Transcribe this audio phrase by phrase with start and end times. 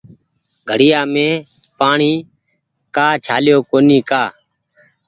[0.69, 1.33] گھڙيآ مين
[1.79, 2.25] پآڻيٚ
[2.95, 4.23] ڪآ ڇآليو ڪونيٚ ڪآ